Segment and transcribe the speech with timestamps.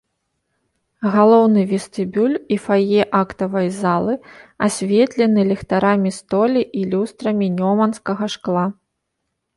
[1.15, 4.13] Галоўны вестыбюль і фае актавай залы
[4.69, 8.65] асветлены ліхтарамі столі і люстрамі нёманскага шкла.